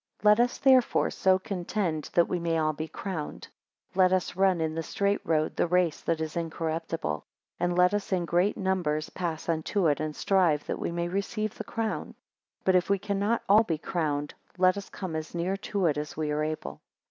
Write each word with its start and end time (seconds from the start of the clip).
Let 0.23 0.39
us, 0.39 0.57
therefore, 0.57 1.11
so 1.11 1.37
contend, 1.37 2.09
that 2.15 2.27
we 2.27 2.39
may 2.39 2.57
all 2.57 2.73
be 2.73 2.87
crowned. 2.87 3.47
Let 3.93 4.11
us 4.11 4.35
run 4.35 4.59
in 4.59 4.73
the 4.73 4.81
straight 4.81 5.21
road, 5.23 5.55
the 5.55 5.67
race 5.67 6.01
that 6.01 6.19
is 6.19 6.35
incorruptible: 6.35 7.23
and 7.59 7.77
let 7.77 7.93
us 7.93 8.11
in 8.11 8.25
great 8.25 8.57
numbers 8.57 9.11
pass 9.11 9.47
unto 9.47 9.85
it, 9.85 9.99
and 9.99 10.15
strive 10.15 10.65
that 10.65 10.79
we 10.79 10.91
may 10.91 11.07
receive 11.07 11.55
the 11.55 11.63
crown. 11.63 12.15
But 12.63 12.73
if 12.75 12.89
we 12.89 12.97
cannot 12.97 13.43
all 13.47 13.61
be 13.63 13.77
crowned, 13.77 14.33
let 14.57 14.75
us 14.75 14.89
come 14.89 15.15
as 15.15 15.35
near 15.35 15.55
to 15.55 15.85
it 15.85 15.99
as 15.99 16.17
we 16.17 16.31
are 16.31 16.41
able. 16.43 16.81